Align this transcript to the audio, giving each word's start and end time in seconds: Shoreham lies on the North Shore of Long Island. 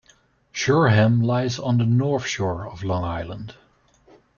Shoreham 0.51 1.21
lies 1.21 1.59
on 1.59 1.77
the 1.77 1.85
North 1.85 2.25
Shore 2.25 2.67
of 2.67 2.81
Long 2.83 3.03
Island. 3.03 3.53